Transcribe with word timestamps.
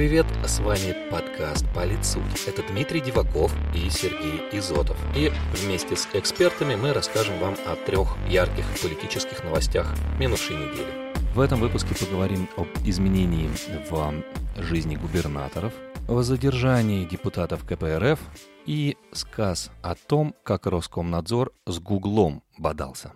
привет! 0.00 0.24
С 0.46 0.60
вами 0.60 0.96
подкаст 1.10 1.66
«Политсуть». 1.74 2.46
Это 2.46 2.62
Дмитрий 2.62 3.02
Диваков 3.02 3.54
и 3.74 3.90
Сергей 3.90 4.40
Изотов. 4.50 4.96
И 5.14 5.30
вместе 5.52 5.94
с 5.94 6.08
экспертами 6.14 6.74
мы 6.74 6.94
расскажем 6.94 7.38
вам 7.38 7.54
о 7.66 7.76
трех 7.76 8.16
ярких 8.26 8.64
политических 8.80 9.44
новостях 9.44 9.94
минувшей 10.18 10.56
недели. 10.56 11.12
В 11.34 11.40
этом 11.40 11.60
выпуске 11.60 11.94
поговорим 11.94 12.48
об 12.56 12.68
изменении 12.86 13.50
в 13.90 14.22
жизни 14.62 14.96
губернаторов, 14.96 15.74
о 16.08 16.22
задержании 16.22 17.04
депутатов 17.04 17.66
КПРФ 17.66 18.20
и 18.64 18.96
сказ 19.12 19.70
о 19.82 19.94
том, 19.96 20.34
как 20.44 20.64
Роскомнадзор 20.64 21.52
с 21.66 21.78
Гуглом 21.78 22.42
бодался. 22.56 23.12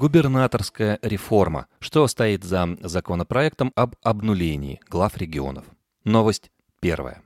Губернаторская 0.00 0.98
реформа. 1.02 1.66
Что 1.78 2.06
стоит 2.06 2.42
за 2.42 2.78
законопроектом 2.80 3.70
об 3.74 3.96
обнулении 4.02 4.80
глав 4.88 5.18
регионов? 5.18 5.66
Новость 6.04 6.50
первая. 6.80 7.20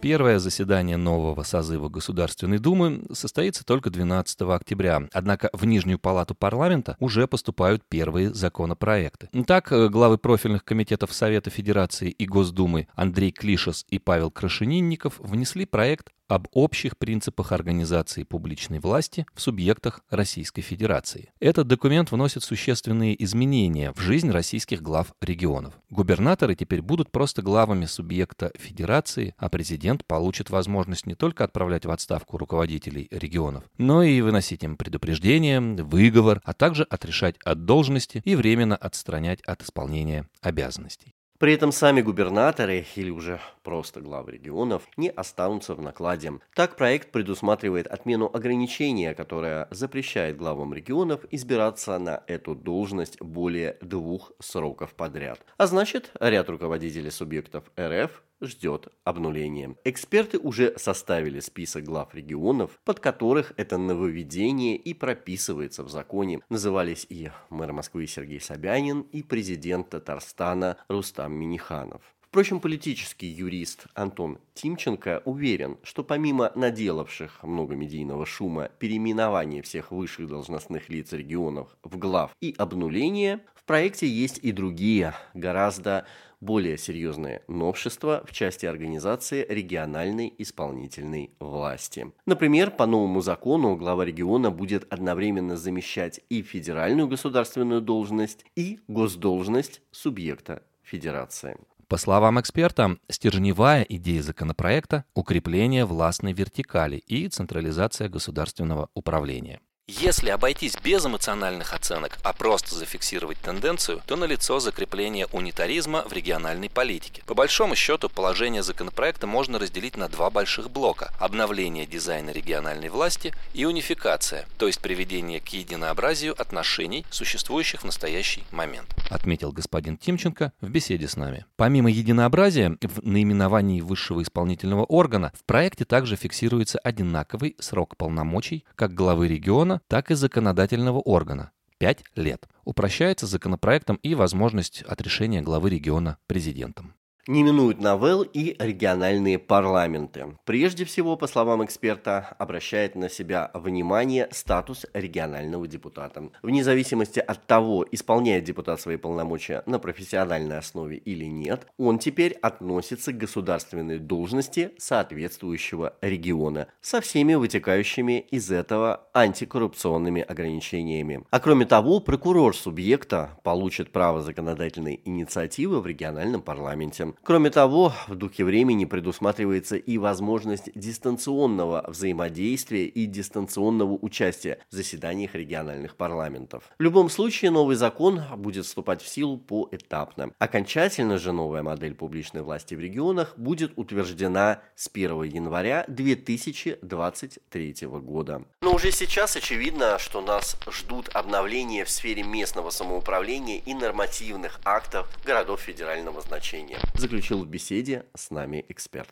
Первое 0.00 0.38
заседание 0.38 0.96
нового 0.96 1.42
созыва 1.42 1.90
Государственной 1.90 2.58
Думы 2.58 3.04
состоится 3.12 3.62
только 3.62 3.90
12 3.90 4.40
октября. 4.40 5.02
Однако 5.12 5.50
в 5.52 5.66
Нижнюю 5.66 5.98
палату 5.98 6.34
парламента 6.34 6.96
уже 6.98 7.28
поступают 7.28 7.84
первые 7.88 8.32
законопроекты. 8.32 9.28
Так, 9.46 9.68
главы 9.68 10.16
профильных 10.16 10.64
комитетов 10.64 11.12
Совета 11.12 11.50
Федерации 11.50 12.10
и 12.10 12.26
Госдумы 12.26 12.88
Андрей 12.94 13.30
Клишес 13.30 13.84
и 13.90 13.98
Павел 13.98 14.30
Крашенинников 14.30 15.20
внесли 15.20 15.66
проект 15.66 16.08
об 16.32 16.48
общих 16.52 16.96
принципах 16.96 17.52
организации 17.52 18.22
публичной 18.22 18.78
власти 18.78 19.26
в 19.34 19.40
субъектах 19.42 20.00
Российской 20.08 20.62
Федерации. 20.62 21.30
Этот 21.40 21.66
документ 21.66 22.10
вносит 22.10 22.42
существенные 22.42 23.22
изменения 23.22 23.92
в 23.92 24.00
жизнь 24.00 24.30
российских 24.30 24.80
глав 24.80 25.12
регионов. 25.20 25.74
Губернаторы 25.90 26.54
теперь 26.54 26.80
будут 26.80 27.10
просто 27.10 27.42
главами 27.42 27.84
субъекта 27.84 28.50
Федерации, 28.58 29.34
а 29.36 29.50
президент 29.50 30.06
получит 30.06 30.48
возможность 30.48 31.04
не 31.04 31.14
только 31.14 31.44
отправлять 31.44 31.84
в 31.84 31.90
отставку 31.90 32.38
руководителей 32.38 33.08
регионов, 33.10 33.64
но 33.76 34.02
и 34.02 34.22
выносить 34.22 34.64
им 34.64 34.78
предупреждение, 34.78 35.60
выговор, 35.60 36.40
а 36.44 36.54
также 36.54 36.84
отрешать 36.84 37.36
от 37.44 37.66
должности 37.66 38.22
и 38.24 38.34
временно 38.36 38.76
отстранять 38.76 39.42
от 39.42 39.62
исполнения 39.62 40.26
обязанностей. 40.40 41.14
При 41.42 41.54
этом 41.54 41.72
сами 41.72 42.02
губернаторы 42.02 42.86
или 42.94 43.10
уже 43.10 43.40
просто 43.64 44.00
главы 44.00 44.30
регионов 44.30 44.84
не 44.96 45.10
останутся 45.10 45.74
в 45.74 45.82
накладе. 45.82 46.34
Так 46.54 46.76
проект 46.76 47.10
предусматривает 47.10 47.88
отмену 47.88 48.30
ограничения, 48.32 49.12
которое 49.12 49.66
запрещает 49.72 50.36
главам 50.36 50.72
регионов 50.72 51.24
избираться 51.32 51.98
на 51.98 52.22
эту 52.28 52.54
должность 52.54 53.20
более 53.20 53.76
двух 53.80 54.30
сроков 54.38 54.94
подряд. 54.94 55.40
А 55.56 55.66
значит, 55.66 56.12
ряд 56.20 56.48
руководителей 56.48 57.10
субъектов 57.10 57.64
РФ 57.76 58.22
ждет 58.42 58.88
обнуления. 59.04 59.76
Эксперты 59.84 60.38
уже 60.38 60.78
составили 60.78 61.40
список 61.40 61.84
глав 61.84 62.14
регионов, 62.14 62.78
под 62.84 63.00
которых 63.00 63.52
это 63.56 63.78
нововведение 63.78 64.76
и 64.76 64.94
прописывается 64.94 65.84
в 65.84 65.88
законе. 65.88 66.40
Назывались 66.48 67.06
и 67.08 67.30
мэр 67.50 67.72
Москвы 67.72 68.06
Сергей 68.06 68.40
Собянин, 68.40 69.02
и 69.12 69.22
президент 69.22 69.90
Татарстана 69.90 70.76
Рустам 70.88 71.32
Миниханов. 71.32 72.02
Впрочем, 72.32 72.60
политический 72.60 73.26
юрист 73.26 73.88
Антон 73.92 74.38
Тимченко 74.54 75.20
уверен, 75.26 75.76
что 75.82 76.02
помимо 76.02 76.50
наделавших 76.54 77.42
много 77.42 77.74
медийного 77.74 78.24
шума 78.24 78.70
переименования 78.78 79.60
всех 79.60 79.90
высших 79.90 80.28
должностных 80.28 80.88
лиц 80.88 81.12
регионов 81.12 81.76
в 81.82 81.98
глав 81.98 82.34
и 82.40 82.54
обнуления, 82.56 83.40
в 83.54 83.64
проекте 83.64 84.06
есть 84.06 84.38
и 84.42 84.50
другие, 84.50 85.12
гораздо 85.34 86.06
более 86.40 86.78
серьезные 86.78 87.42
новшества 87.48 88.24
в 88.26 88.32
части 88.32 88.64
организации 88.64 89.44
региональной 89.46 90.32
исполнительной 90.38 91.34
власти. 91.38 92.12
Например, 92.24 92.70
по 92.70 92.86
новому 92.86 93.20
закону 93.20 93.76
глава 93.76 94.06
региона 94.06 94.50
будет 94.50 94.90
одновременно 94.90 95.58
замещать 95.58 96.22
и 96.30 96.40
федеральную 96.40 97.08
государственную 97.08 97.82
должность, 97.82 98.46
и 98.56 98.80
госдолжность 98.88 99.82
субъекта 99.90 100.62
федерации. 100.82 101.58
По 101.92 101.98
словам 101.98 102.40
эксперта, 102.40 102.96
стержневая 103.10 103.82
идея 103.82 104.22
законопроекта– 104.22 105.04
укрепление 105.14 105.84
властной 105.84 106.32
вертикали 106.32 106.96
и 106.96 107.28
централизация 107.28 108.08
государственного 108.08 108.88
управления. 108.94 109.60
Если 110.00 110.30
обойтись 110.30 110.76
без 110.82 111.04
эмоциональных 111.04 111.74
оценок, 111.74 112.18
а 112.22 112.32
просто 112.32 112.74
зафиксировать 112.74 113.38
тенденцию, 113.38 114.00
то 114.06 114.16
налицо 114.16 114.58
закрепление 114.58 115.26
унитаризма 115.32 116.04
в 116.08 116.12
региональной 116.14 116.70
политике. 116.70 117.22
По 117.26 117.34
большому 117.34 117.74
счету, 117.74 118.08
положение 118.08 118.62
законопроекта 118.62 119.26
можно 119.26 119.58
разделить 119.58 119.98
на 119.98 120.08
два 120.08 120.30
больших 120.30 120.70
блока– 120.70 121.12
обновление 121.20 121.84
дизайна 121.84 122.30
региональной 122.30 122.88
власти 122.88 123.34
и 123.52 123.66
унификация, 123.66 124.46
то 124.56 124.66
есть 124.66 124.80
приведение 124.80 125.40
к 125.40 125.48
единообразию 125.48 126.40
отношений, 126.40 127.04
существующих 127.10 127.82
в 127.82 127.84
настоящий 127.84 128.44
момент. 128.50 128.88
Отметил 129.10 129.52
господин 129.52 129.98
Тимченко 129.98 130.52
в 130.62 130.70
беседе 130.70 131.06
с 131.06 131.16
нами. 131.16 131.44
Помимо 131.56 131.90
единообразия 131.90 132.78
в 132.80 133.06
наименовании 133.06 133.82
высшего 133.82 134.22
исполнительного 134.22 134.84
органа, 134.84 135.32
в 135.38 135.44
проекте 135.44 135.84
также 135.84 136.16
фиксируется 136.16 136.78
одинаковый 136.78 137.56
срок 137.60 137.96
полномочий 137.98 138.64
как 138.74 138.94
главы 138.94 139.28
региона, 139.28 139.81
так 139.88 140.10
и 140.10 140.14
законодательного 140.14 141.00
органа– 141.00 141.52
5 141.78 142.04
лет. 142.16 142.48
Упрощается 142.64 143.26
законопроектом 143.26 143.96
и 143.96 144.14
возможность 144.14 144.82
отрешения 144.82 145.42
главы 145.42 145.70
региона 145.70 146.18
президентом 146.26 146.94
не 147.28 147.44
минуют 147.44 147.80
новелл 147.80 148.22
и 148.22 148.56
региональные 148.58 149.38
парламенты. 149.38 150.36
Прежде 150.44 150.84
всего, 150.84 151.16
по 151.16 151.28
словам 151.28 151.64
эксперта, 151.64 152.34
обращает 152.38 152.96
на 152.96 153.08
себя 153.08 153.50
внимание 153.54 154.28
статус 154.32 154.86
регионального 154.92 155.68
депутата. 155.68 156.30
Вне 156.42 156.64
зависимости 156.64 157.20
от 157.20 157.46
того, 157.46 157.86
исполняет 157.92 158.44
депутат 158.44 158.80
свои 158.80 158.96
полномочия 158.96 159.62
на 159.66 159.78
профессиональной 159.78 160.58
основе 160.58 160.96
или 160.96 161.24
нет, 161.24 161.66
он 161.78 162.00
теперь 162.00 162.32
относится 162.32 163.12
к 163.12 163.18
государственной 163.18 163.98
должности 163.98 164.72
соответствующего 164.78 165.94
региона 166.00 166.66
со 166.80 167.00
всеми 167.00 167.34
вытекающими 167.34 168.18
из 168.18 168.50
этого 168.50 169.06
антикоррупционными 169.14 170.22
ограничениями. 170.22 171.24
А 171.30 171.38
кроме 171.38 171.66
того, 171.66 172.00
прокурор 172.00 172.56
субъекта 172.56 173.38
получит 173.44 173.92
право 173.92 174.22
законодательной 174.22 175.00
инициативы 175.04 175.80
в 175.80 175.86
региональном 175.86 176.42
парламенте. 176.42 177.11
Кроме 177.22 177.50
того, 177.50 177.92
в 178.08 178.14
духе 178.14 178.44
времени 178.44 178.84
предусматривается 178.84 179.76
и 179.76 179.98
возможность 179.98 180.70
дистанционного 180.74 181.84
взаимодействия 181.88 182.86
и 182.86 183.06
дистанционного 183.06 183.98
участия 184.00 184.58
в 184.70 184.74
заседаниях 184.74 185.34
региональных 185.34 185.96
парламентов. 185.96 186.64
В 186.78 186.82
любом 186.82 187.08
случае, 187.10 187.50
новый 187.50 187.76
закон 187.76 188.22
будет 188.36 188.64
вступать 188.66 189.02
в 189.02 189.08
силу 189.08 189.38
поэтапно. 189.38 190.32
Окончательно 190.38 191.18
же 191.18 191.32
новая 191.32 191.62
модель 191.62 191.94
публичной 191.94 192.42
власти 192.42 192.74
в 192.74 192.80
регионах 192.80 193.34
будет 193.36 193.72
утверждена 193.76 194.60
с 194.76 194.88
1 194.92 195.22
января 195.24 195.84
2023 195.88 197.74
года. 197.82 198.42
Но 198.62 198.74
уже 198.74 198.90
сейчас 198.92 199.36
очевидно, 199.36 199.98
что 199.98 200.20
нас 200.20 200.56
ждут 200.70 201.08
обновления 201.14 201.84
в 201.84 201.90
сфере 201.90 202.22
местного 202.22 202.70
самоуправления 202.70 203.60
и 203.64 203.74
нормативных 203.74 204.60
актов 204.64 205.08
городов 205.24 205.60
федерального 205.60 206.20
значения 206.20 206.78
заключил 207.02 207.42
в 207.44 207.48
беседе 207.48 208.06
с 208.14 208.30
нами 208.30 208.64
эксперт. 208.68 209.10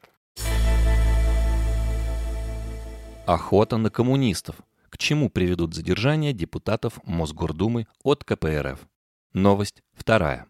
Охота 3.27 3.79
на 3.79 3.91
коммунистов. 3.91 4.57
К 4.91 4.97
чему 4.97 5.29
приведут 5.29 5.75
задержания 5.75 6.33
депутатов 6.33 7.01
Мосгордумы 7.05 7.89
от 8.05 8.23
КПРФ? 8.23 8.79
Новость 9.33 9.83
вторая. 9.93 10.47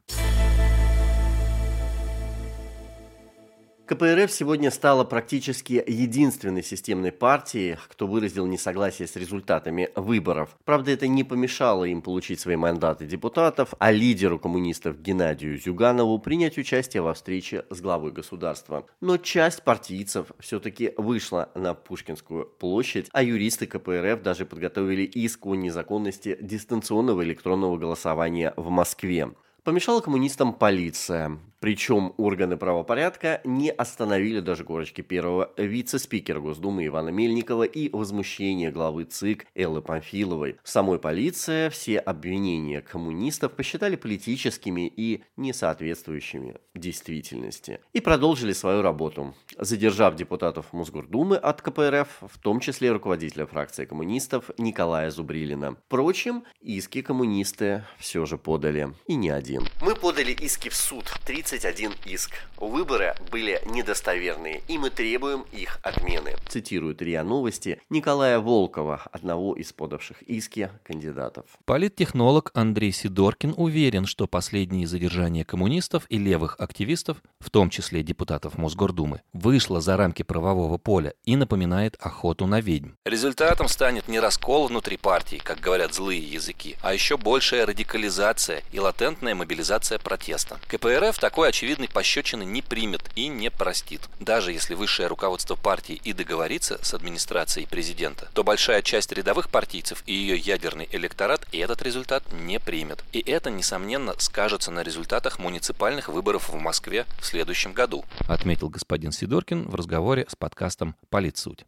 КПРФ 3.91 4.31
сегодня 4.31 4.71
стала 4.71 5.03
практически 5.03 5.83
единственной 5.85 6.63
системной 6.63 7.11
партией, 7.11 7.77
кто 7.89 8.07
выразил 8.07 8.47
несогласие 8.47 9.09
с 9.09 9.17
результатами 9.17 9.89
выборов. 9.97 10.57
Правда, 10.65 10.93
это 10.93 11.09
не 11.09 11.25
помешало 11.25 11.83
им 11.83 12.01
получить 12.01 12.39
свои 12.39 12.55
мандаты 12.55 13.05
депутатов, 13.05 13.75
а 13.81 13.91
лидеру 13.91 14.39
коммунистов 14.39 15.03
Геннадию 15.03 15.59
Зюганову 15.59 16.21
принять 16.21 16.57
участие 16.57 17.03
во 17.03 17.15
встрече 17.15 17.65
с 17.69 17.81
главой 17.81 18.13
государства. 18.13 18.87
Но 19.01 19.17
часть 19.17 19.65
партийцев 19.65 20.31
все-таки 20.39 20.93
вышла 20.97 21.51
на 21.57 21.75
Пушкинскую 21.75 22.47
площадь, 22.47 23.09
а 23.11 23.25
юристы 23.25 23.67
КПРФ 23.67 24.23
даже 24.23 24.47
подготовили 24.47 25.03
иск 25.03 25.47
о 25.47 25.57
незаконности 25.57 26.39
дистанционного 26.41 27.25
электронного 27.25 27.77
голосования 27.77 28.55
в 28.57 28.71
Москве. 28.71 29.33
Помешала 29.65 30.01
коммунистам 30.01 30.53
полиция. 30.53 31.41
Причем 31.61 32.15
органы 32.17 32.57
правопорядка 32.57 33.43
не 33.45 33.71
остановили 33.71 34.41
даже 34.41 34.65
корочки 34.65 35.03
первого 35.03 35.53
вице-спикера 35.59 36.41
Госдумы 36.41 36.87
Ивана 36.87 37.11
Мельникова 37.11 37.65
и 37.65 37.91
возмущение 37.95 38.71
главы 38.71 39.05
ЦИК 39.05 39.47
Эллы 39.55 39.83
Памфиловой. 39.83 40.57
Самой 40.65 40.99
полиция 40.99 41.69
все 41.69 41.99
обвинения 41.99 42.81
коммунистов 42.81 43.53
посчитали 43.53 43.97
политическими 43.97 44.87
и 44.89 45.23
несоответствующими 45.37 46.57
действительности. 46.75 47.81
И 47.93 48.01
продолжили 48.01 48.53
свою 48.55 48.81
работу, 48.81 49.35
задержав 49.59 50.17
депутатов 50.17 50.73
Мосгордумы 50.73 51.37
от 51.37 51.61
КПРФ, 51.61 52.09
в 52.23 52.39
том 52.39 52.61
числе 52.61 52.91
руководителя 52.91 53.45
фракции 53.45 53.85
коммунистов 53.85 54.51
Николая 54.57 55.11
Зубрилина. 55.11 55.77
Впрочем, 55.87 56.45
иски 56.63 57.03
коммунисты 57.03 57.85
все 57.99 58.25
же 58.25 58.39
подали, 58.39 58.95
и 59.07 59.15
не 59.15 59.29
один. 59.29 59.65
Мы 59.83 59.95
подали 59.95 60.33
иски 60.33 60.71
в 60.71 60.75
суд, 60.75 61.05
31 61.51 61.95
иск. 62.05 62.31
Выборы 62.59 63.17
были 63.33 63.61
недостоверные, 63.67 64.63
и 64.69 64.79
мы 64.79 64.91
требуем 64.91 65.45
их 65.51 65.81
отмены. 65.83 66.37
Цитирует 66.47 67.03
РИА 67.03 67.25
Новости 67.25 67.81
Николая 67.91 68.39
Волкова, 68.39 69.03
одного 69.11 69.57
из 69.57 69.73
подавших 69.73 70.23
иски 70.23 70.71
кандидатов. 70.85 71.47
Политтехнолог 71.65 72.53
Андрей 72.55 72.93
Сидоркин 72.93 73.55
уверен, 73.57 74.07
что 74.07 74.29
последние 74.29 74.87
задержания 74.87 75.45
коммунистов 75.45 76.05
и 76.09 76.19
левых 76.19 76.55
активистов, 76.61 77.17
в 77.41 77.51
том 77.51 77.69
числе 77.69 78.05
депутатов 78.05 78.57
Мосгордумы, 78.57 79.23
вышло 79.33 79.81
за 79.81 79.97
рамки 79.97 80.23
правового 80.23 80.79
поля 80.79 81.15
и 81.25 81.35
напоминает 81.35 81.97
охоту 81.99 82.47
на 82.47 82.61
ведьм. 82.61 82.91
Результатом 83.05 83.67
станет 83.67 84.07
не 84.07 84.21
раскол 84.21 84.69
внутри 84.69 84.97
партии, 84.99 85.41
как 85.43 85.59
говорят 85.59 85.95
злые 85.95 86.21
языки, 86.21 86.77
а 86.81 86.95
еще 86.95 87.17
большая 87.17 87.67
радикализация 87.67 88.63
и 88.71 88.79
латентная 88.79 89.35
мобилизация 89.35 89.99
протеста. 89.99 90.61
КПРФ 90.69 91.19
такой 91.19 91.40
очевидной 91.49 91.89
пощечины 91.89 92.45
не 92.45 92.63
примет 92.63 93.11
и 93.15 93.29
не 93.29 93.51
простит. 93.51 94.03
Даже 94.19 94.53
если 94.53 94.75
высшее 94.75 95.09
руководство 95.09 95.57
партии 95.57 96.01
и 96.05 96.13
договорится 96.13 96.79
с 96.83 96.95
администрацией 96.95 97.67
президента, 97.67 98.29
то 98.35 98.45
большая 98.45 98.83
часть 98.83 99.13
рядовых 99.13 99.51
партийцев 99.51 100.03
и 100.07 100.13
ее 100.13 100.37
ядерный 100.37 100.89
электорат 100.93 101.47
этот 101.53 101.83
результат 101.83 102.25
не 102.33 102.59
примет. 102.59 103.05
И 103.13 103.21
это, 103.21 103.51
несомненно, 103.51 104.15
скажется 104.19 104.71
на 104.71 104.83
результатах 104.83 105.39
муниципальных 105.39 106.09
выборов 106.09 106.49
в 106.49 106.57
Москве 106.57 107.07
в 107.21 107.27
следующем 107.27 107.73
году. 107.73 108.05
Отметил 108.29 108.69
господин 108.69 109.13
Сидоркин 109.13 109.69
в 109.69 109.75
разговоре 109.75 110.27
с 110.29 110.37
подкастом 110.37 110.97
«Политсуть». 111.09 111.67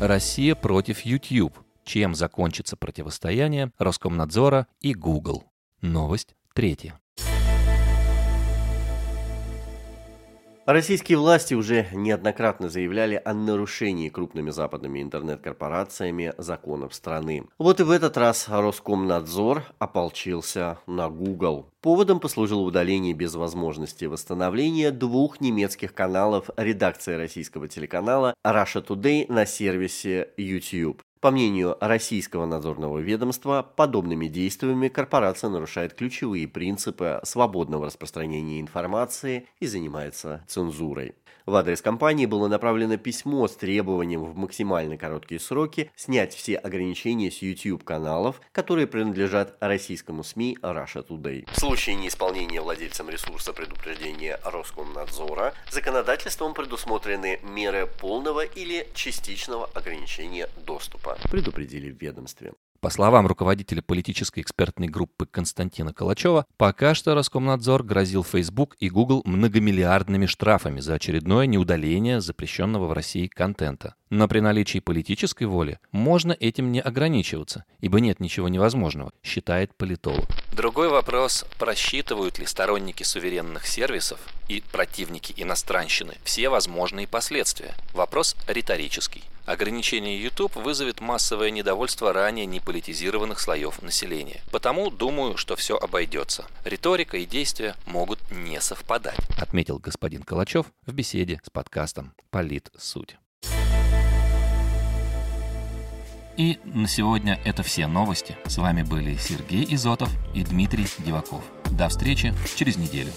Россия 0.00 0.54
против 0.54 1.00
YouTube. 1.00 1.58
Чем 1.84 2.14
закончится 2.14 2.76
противостояние 2.76 3.72
Роскомнадзора 3.78 4.66
и 4.80 4.94
Google? 4.94 5.44
Новость 5.80 6.36
третья. 6.54 7.00
Российские 10.68 11.16
власти 11.16 11.54
уже 11.54 11.86
неоднократно 11.94 12.68
заявляли 12.68 13.22
о 13.24 13.32
нарушении 13.32 14.10
крупными 14.10 14.50
западными 14.50 15.02
интернет-корпорациями 15.02 16.34
законов 16.36 16.92
страны. 16.92 17.46
Вот 17.56 17.80
и 17.80 17.84
в 17.84 17.90
этот 17.90 18.18
раз 18.18 18.50
Роскомнадзор 18.50 19.64
ополчился 19.78 20.76
на 20.86 21.08
Google. 21.08 21.70
Поводом 21.80 22.20
послужило 22.20 22.60
удаление 22.60 23.14
без 23.14 23.34
возможности 23.34 24.04
восстановления 24.04 24.90
двух 24.90 25.40
немецких 25.40 25.94
каналов 25.94 26.50
редакции 26.58 27.14
российского 27.14 27.66
телеканала 27.66 28.34
Russia 28.46 28.86
Today 28.86 29.24
на 29.32 29.46
сервисе 29.46 30.28
YouTube. 30.36 31.00
По 31.20 31.32
мнению 31.32 31.76
российского 31.80 32.46
надзорного 32.46 32.98
ведомства, 32.98 33.68
подобными 33.74 34.28
действиями 34.28 34.86
корпорация 34.86 35.50
нарушает 35.50 35.94
ключевые 35.94 36.46
принципы 36.46 37.20
свободного 37.24 37.86
распространения 37.86 38.60
информации 38.60 39.48
и 39.58 39.66
занимается 39.66 40.44
цензурой. 40.46 41.16
В 41.48 41.56
адрес 41.56 41.80
компании 41.80 42.26
было 42.26 42.46
направлено 42.46 42.98
письмо 42.98 43.48
с 43.48 43.56
требованием 43.56 44.22
в 44.22 44.36
максимально 44.36 44.98
короткие 44.98 45.40
сроки 45.40 45.90
снять 45.96 46.34
все 46.34 46.56
ограничения 46.56 47.30
с 47.30 47.40
YouTube-каналов, 47.40 48.42
которые 48.52 48.86
принадлежат 48.86 49.56
российскому 49.58 50.24
СМИ 50.24 50.58
Russia 50.60 51.02
Today. 51.02 51.50
В 51.50 51.58
случае 51.58 51.96
неисполнения 51.96 52.60
владельцам 52.60 53.08
ресурса 53.08 53.54
предупреждения 53.54 54.38
Роскомнадзора 54.44 55.54
законодательством 55.70 56.52
предусмотрены 56.52 57.40
меры 57.42 57.86
полного 57.98 58.44
или 58.44 58.86
частичного 58.92 59.70
ограничения 59.72 60.50
доступа, 60.66 61.16
предупредили 61.30 61.90
в 61.90 61.98
ведомстве. 61.98 62.52
По 62.80 62.90
словам 62.90 63.26
руководителя 63.26 63.82
политической 63.82 64.38
экспертной 64.40 64.86
группы 64.86 65.26
Константина 65.26 65.92
Калачева, 65.92 66.46
пока 66.56 66.94
что 66.94 67.14
Роскомнадзор 67.16 67.82
грозил 67.82 68.22
Facebook 68.22 68.76
и 68.78 68.88
Google 68.88 69.22
многомиллиардными 69.24 70.26
штрафами 70.26 70.78
за 70.78 70.94
очередное 70.94 71.46
неудаление 71.46 72.20
запрещенного 72.20 72.86
в 72.86 72.92
России 72.92 73.26
контента. 73.26 73.96
Но 74.10 74.28
при 74.28 74.38
наличии 74.38 74.78
политической 74.78 75.44
воли 75.44 75.80
можно 75.90 76.30
этим 76.38 76.70
не 76.70 76.80
ограничиваться, 76.80 77.64
ибо 77.80 77.98
нет 77.98 78.20
ничего 78.20 78.48
невозможного, 78.48 79.10
считает 79.24 79.74
политолог. 79.76 80.28
Другой 80.52 80.88
вопрос, 80.88 81.44
просчитывают 81.58 82.38
ли 82.38 82.46
сторонники 82.46 83.02
суверенных 83.02 83.66
сервисов 83.66 84.20
и 84.46 84.62
противники 84.70 85.34
иностранщины 85.36 86.14
все 86.22 86.48
возможные 86.48 87.08
последствия? 87.08 87.74
Вопрос 87.92 88.36
риторический. 88.46 89.24
Ограничение 89.48 90.22
YouTube 90.22 90.56
вызовет 90.56 91.00
массовое 91.00 91.48
недовольство 91.50 92.12
ранее 92.12 92.44
неполитизированных 92.44 93.40
слоев 93.40 93.80
населения. 93.80 94.42
Потому 94.50 94.90
думаю, 94.90 95.38
что 95.38 95.56
все 95.56 95.78
обойдется. 95.78 96.44
Риторика 96.66 97.16
и 97.16 97.24
действия 97.24 97.74
могут 97.86 98.18
не 98.30 98.60
совпадать. 98.60 99.16
Отметил 99.38 99.78
господин 99.78 100.22
Калачев 100.22 100.66
в 100.84 100.92
беседе 100.92 101.40
с 101.42 101.48
подкастом 101.48 102.12
«Полит 102.30 102.70
суть». 102.76 103.16
И 106.36 106.58
на 106.64 106.86
сегодня 106.86 107.40
это 107.46 107.62
все 107.62 107.86
новости. 107.86 108.36
С 108.44 108.58
вами 108.58 108.82
были 108.82 109.16
Сергей 109.16 109.66
Изотов 109.74 110.10
и 110.34 110.44
Дмитрий 110.44 110.86
Диваков. 110.98 111.42
До 111.72 111.88
встречи 111.88 112.34
через 112.54 112.76
неделю. 112.76 113.12